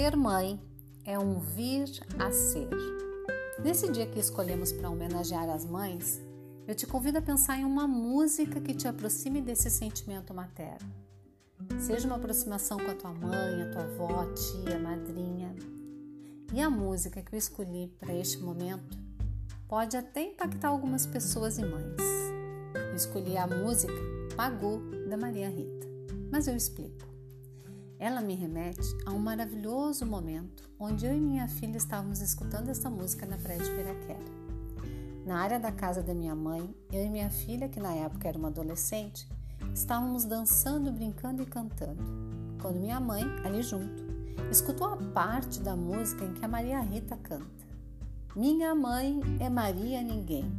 [0.00, 0.58] Ser mãe
[1.04, 1.84] é um vir
[2.18, 2.70] a ser.
[3.62, 6.18] Nesse dia que escolhemos para homenagear as mães,
[6.66, 10.90] eu te convido a pensar em uma música que te aproxime desse sentimento materno.
[11.78, 15.54] Seja uma aproximação com a tua mãe, a tua avó, tia, madrinha.
[16.50, 18.96] E a música que eu escolhi para este momento
[19.68, 22.00] pode até impactar algumas pessoas e mães.
[22.74, 23.92] Eu escolhi a música
[24.34, 25.86] Pagu da Maria Rita,
[26.32, 27.09] mas eu explico.
[28.00, 32.88] Ela me remete a um maravilhoso momento onde eu e minha filha estávamos escutando essa
[32.88, 34.40] música na praia de Piraquera.
[35.26, 38.38] Na área da casa da minha mãe, eu e minha filha, que na época era
[38.38, 39.28] uma adolescente,
[39.74, 42.02] estávamos dançando, brincando e cantando.
[42.62, 44.02] Quando minha mãe, ali junto,
[44.50, 47.66] escutou a parte da música em que a Maria Rita canta.
[48.34, 50.50] Minha mãe é Maria Ninguém.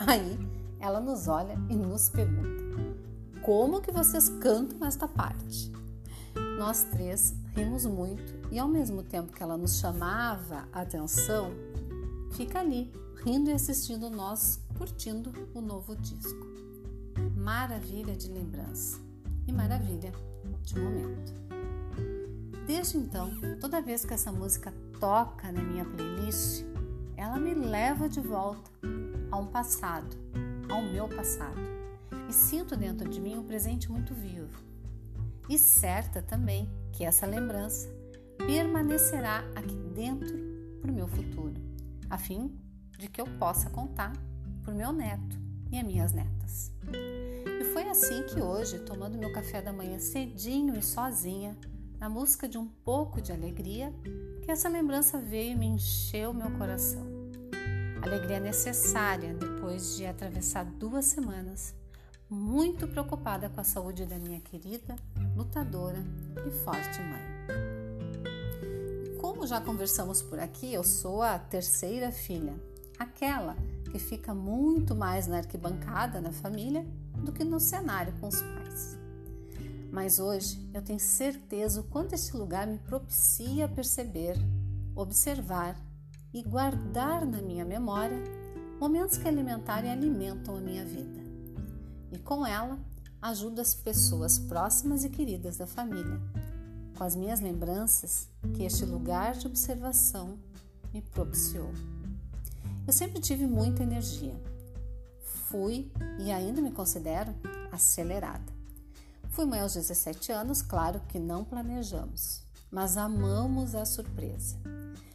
[0.00, 0.36] Aí
[0.80, 2.64] ela nos olha e nos pergunta:
[3.42, 5.72] Como que vocês cantam esta parte?
[6.58, 11.50] Nós três rimos muito e, ao mesmo tempo que ela nos chamava a atenção,
[12.30, 12.92] fica ali,
[13.24, 16.46] rindo e assistindo nós curtindo o novo disco.
[17.36, 19.00] Maravilha de lembrança
[19.48, 20.12] e maravilha
[20.62, 21.34] de momento.
[22.66, 23.30] Desde então,
[23.60, 26.64] toda vez que essa música toca na minha playlist,
[27.16, 28.70] ela me leva de volta
[29.30, 30.16] a um passado,
[30.70, 31.60] ao meu passado,
[32.28, 34.63] e sinto dentro de mim um presente muito vivo
[35.48, 37.88] e certa também que essa lembrança
[38.38, 40.38] permanecerá aqui dentro
[40.80, 41.54] para o meu futuro,
[42.10, 42.58] a fim
[42.98, 44.12] de que eu possa contar
[44.62, 45.38] para o meu neto
[45.70, 46.72] e as minhas netas.
[47.60, 51.56] E foi assim que hoje, tomando meu café da manhã cedinho e sozinha,
[51.98, 53.92] na busca de um pouco de alegria,
[54.42, 57.02] que essa lembrança veio e me encheu meu coração.
[58.02, 61.74] Alegria necessária depois de atravessar duas semanas
[62.28, 64.96] muito preocupada com a saúde da minha querida,
[65.36, 66.04] lutadora
[66.46, 67.22] e forte mãe.
[69.20, 72.54] Como já conversamos por aqui, eu sou a terceira filha,
[72.98, 73.56] aquela
[73.90, 76.86] que fica muito mais na arquibancada na família
[77.24, 78.98] do que no cenário com os pais.
[79.90, 84.36] Mas hoje eu tenho certeza o quanto este lugar me propicia perceber,
[84.94, 85.76] observar
[86.32, 88.18] e guardar na minha memória
[88.80, 91.24] momentos que alimentaram e alimentam a minha vida
[92.14, 92.78] e com ela
[93.24, 96.20] ajudo as pessoas próximas e queridas da família,
[96.94, 100.38] com as minhas lembranças que este lugar de observação
[100.92, 101.70] me propiciou.
[102.86, 104.38] Eu sempre tive muita energia.
[105.48, 107.34] Fui e ainda me considero
[107.72, 108.52] acelerada.
[109.30, 114.58] Fui mãe aos 17 anos, claro que não planejamos, mas amamos a surpresa.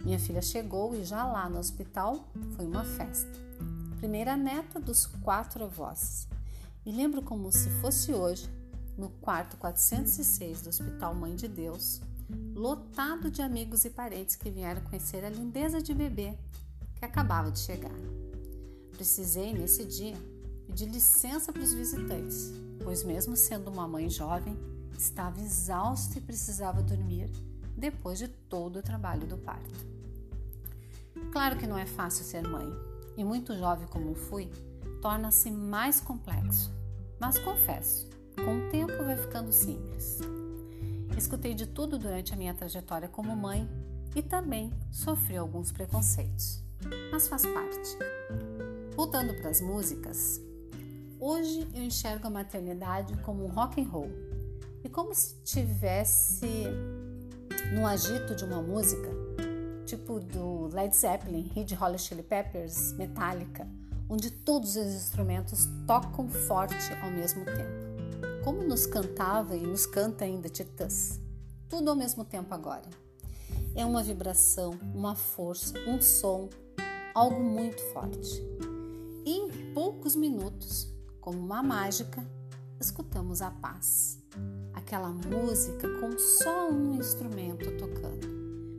[0.00, 3.30] Minha filha chegou e já lá no hospital foi uma festa.
[3.98, 6.26] Primeira neta dos quatro avós.
[6.84, 8.50] Me lembro como se fosse hoje,
[8.98, 12.00] no quarto 406 do Hospital Mãe de Deus,
[12.56, 16.36] lotado de amigos e parentes que vieram conhecer a lindeza de bebê
[16.96, 17.94] que acabava de chegar.
[18.90, 20.16] Precisei, nesse dia,
[20.66, 24.58] pedir licença para os visitantes, pois, mesmo sendo uma mãe jovem,
[24.98, 27.30] estava exausta e precisava dormir
[27.76, 29.86] depois de todo o trabalho do parto.
[31.30, 32.68] Claro que não é fácil ser mãe,
[33.16, 34.50] e muito jovem como fui,
[35.02, 36.72] torna-se mais complexo,
[37.18, 40.20] mas confesso, com o tempo vai ficando simples.
[41.18, 43.68] Escutei de tudo durante a minha trajetória como mãe
[44.14, 46.64] e também sofri alguns preconceitos,
[47.10, 47.98] mas faz parte.
[48.94, 50.40] Voltando para as músicas,
[51.18, 54.10] hoje eu enxergo a maternidade como um rock and roll
[54.84, 56.46] e como se tivesse
[57.74, 59.08] no agito de uma música,
[59.84, 63.66] tipo do Led Zeppelin, Red Hot Chili Peppers, Metallica
[64.08, 68.42] onde todos os instrumentos tocam forte ao mesmo tempo.
[68.44, 71.20] Como nos cantava e nos canta ainda Titãs,
[71.68, 72.88] tudo ao mesmo tempo agora.
[73.74, 76.48] É uma vibração, uma força, um som,
[77.14, 78.42] algo muito forte.
[79.24, 82.26] E em poucos minutos, como uma mágica,
[82.80, 84.18] escutamos a paz.
[84.74, 88.26] Aquela música com só um instrumento tocando.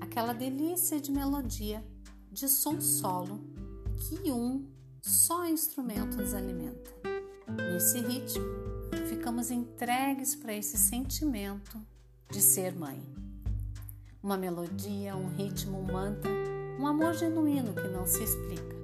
[0.00, 1.82] Aquela delícia de melodia,
[2.30, 3.40] de som solo
[3.96, 4.66] que um
[5.06, 6.90] só instrumento nos alimenta.
[7.72, 8.44] Nesse ritmo,
[9.08, 11.80] ficamos entregues para esse sentimento
[12.28, 13.00] de ser mãe.
[14.20, 16.28] Uma melodia, um ritmo, um mantra,
[16.80, 18.76] um amor genuíno que não se explica.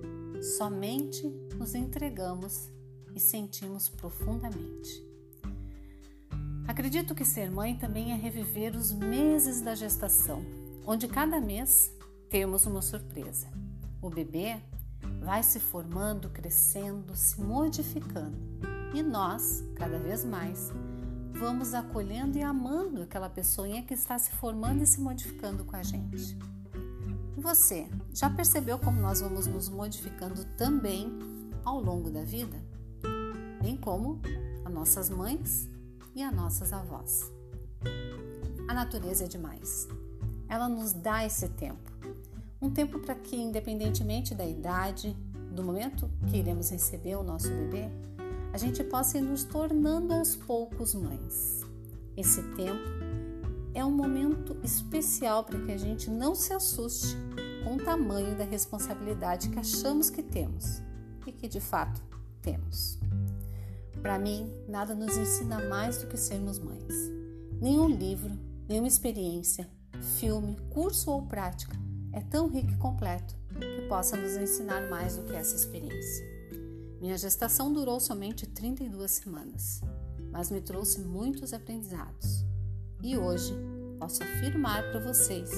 [0.57, 1.27] Somente
[1.57, 2.69] nos entregamos
[3.17, 5.05] e sentimos profundamente.
[6.69, 10.41] Acredito que ser mãe também é reviver os meses da gestação,
[10.87, 11.93] onde cada mês
[12.31, 13.49] temos uma surpresa.
[14.01, 14.61] O bebê
[15.23, 18.37] vai se formando, crescendo, se modificando.
[18.93, 20.71] E nós, cada vez mais,
[21.33, 25.83] vamos acolhendo e amando aquela pessoinha que está se formando e se modificando com a
[25.83, 26.37] gente.
[27.37, 31.09] Você, já percebeu como nós vamos nos modificando também
[31.65, 32.57] ao longo da vida?
[33.61, 34.21] Bem como
[34.65, 35.69] as nossas mães
[36.15, 37.33] e as nossas avós.
[38.69, 39.89] A natureza é demais.
[40.49, 41.92] Ela nos dá esse tempo.
[42.63, 45.17] Um tempo para que, independentemente da idade,
[45.51, 47.91] do momento que iremos receber o nosso bebê,
[48.53, 51.63] a gente possa ir nos tornando aos poucos mães.
[52.17, 52.89] Esse tempo
[53.75, 57.17] é um momento especial para que a gente não se assuste
[57.65, 60.81] com o tamanho da responsabilidade que achamos que temos
[61.27, 62.01] e que de fato
[62.41, 62.97] temos.
[64.01, 67.11] Para mim, nada nos ensina mais do que sermos mães.
[67.61, 68.39] Nenhum livro,
[68.69, 69.69] nenhuma experiência,
[70.17, 71.77] filme, curso ou prática
[72.13, 76.25] é tão rico e completo que possa nos ensinar mais do que essa experiência.
[77.01, 79.81] Minha gestação durou somente 32 semanas,
[80.31, 82.45] mas me trouxe muitos aprendizados.
[83.03, 83.55] E hoje
[83.99, 85.51] posso afirmar para vocês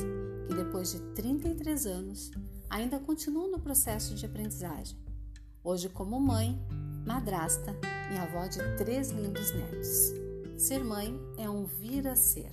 [0.46, 2.30] que depois de 33 anos
[2.70, 4.98] ainda continuo no processo de aprendizagem.
[5.62, 6.58] Hoje, como mãe,
[7.06, 7.74] madrasta
[8.12, 10.12] e avó de três lindos netos.
[10.56, 12.50] Ser mãe é um vir a ser.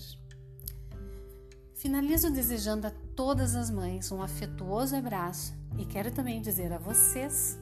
[1.81, 7.57] Finalizo desejando a todas as mães um afetuoso abraço e quero também dizer a vocês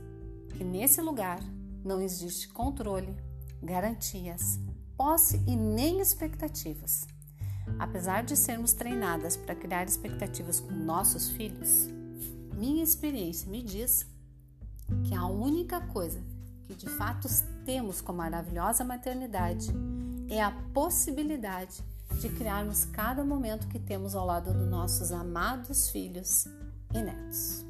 [0.57, 1.39] que nesse lugar
[1.86, 3.16] não existe controle,
[3.63, 4.60] garantias,
[4.98, 7.07] posse e nem expectativas.
[7.80, 11.88] Apesar de sermos treinadas para criar expectativas com nossos filhos,
[12.57, 14.06] minha experiência me diz
[15.06, 16.21] que a única coisa
[16.63, 17.30] que de fato
[17.63, 19.74] temos com maravilhosa maternidade
[20.27, 21.81] é a possibilidade
[22.19, 26.45] de criarmos cada momento que temos ao lado dos nossos amados filhos
[26.94, 27.69] e netos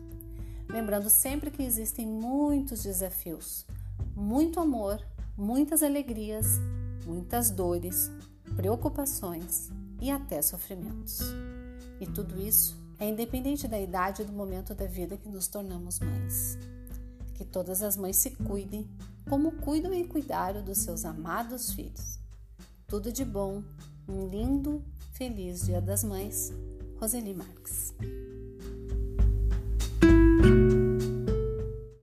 [0.70, 3.66] lembrando sempre que existem muitos desafios,
[4.16, 5.04] muito amor,
[5.36, 6.60] muitas alegrias,
[7.06, 8.12] muitas dores,
[8.56, 9.70] preocupações
[10.00, 11.22] e até sofrimentos.
[12.00, 16.00] E tudo isso é independente da idade e do momento da vida que nos tornamos
[16.00, 16.58] mães.
[17.34, 18.88] Que todas as mães se cuidem
[19.28, 22.20] como cuidam e cuidaram dos seus amados filhos.
[22.88, 23.64] Tudo de bom,
[24.10, 24.84] um lindo,
[25.14, 26.52] feliz Dia das Mães.
[27.00, 27.94] Roseli Marques.